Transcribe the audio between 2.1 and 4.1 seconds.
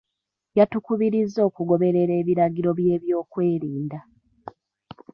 ebiragiro by'ebyokwerinda.